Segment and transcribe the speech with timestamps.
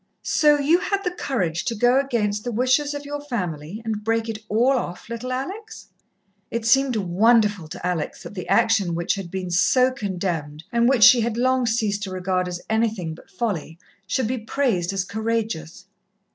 [0.23, 4.27] "So you had the courage to go against the wishes of your family and break
[4.27, 5.89] it all off, little Alex?"
[6.49, 11.03] It seemed wonderful to Alex that the action which had been so condemned, and which
[11.03, 13.77] she had long ceased to regard as anything but folly,
[14.07, 15.85] should be praised as courageous.